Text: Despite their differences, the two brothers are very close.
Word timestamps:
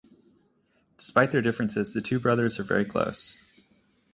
Despite 0.97 1.29
their 1.29 1.43
differences, 1.43 1.93
the 1.93 2.01
two 2.01 2.19
brothers 2.19 2.59
are 2.59 2.63
very 2.63 2.85
close. 2.85 3.37